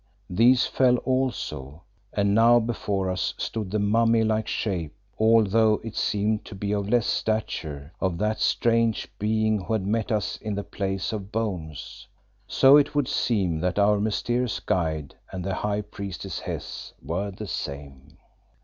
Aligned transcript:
These 0.31 0.65
fell 0.65 0.95
also, 1.05 1.83
and 2.11 2.33
now 2.33 2.59
before 2.59 3.07
us 3.11 3.35
stood 3.37 3.69
the 3.69 3.77
mummy 3.77 4.23
like 4.23 4.47
shape, 4.47 4.95
although 5.19 5.79
it 5.83 5.95
seemed 5.95 6.43
to 6.45 6.55
be 6.55 6.71
of 6.71 6.89
less 6.89 7.05
stature, 7.05 7.93
of 7.99 8.17
that 8.17 8.39
strange 8.39 9.07
being 9.19 9.59
who 9.61 9.73
had 9.73 9.85
met 9.85 10.11
us 10.11 10.37
in 10.37 10.55
the 10.55 10.63
Place 10.63 11.13
of 11.13 11.31
Bones. 11.31 12.07
So 12.47 12.77
it 12.77 12.95
would 12.95 13.07
seem 13.07 13.59
that 13.59 13.77
our 13.77 13.99
mysterious 13.99 14.59
guide 14.59 15.13
and 15.31 15.43
the 15.45 15.53
high 15.53 15.81
priestess 15.81 16.39
Hes 16.39 16.93
were 17.03 17.29
the 17.29 17.45
same. 17.45 18.17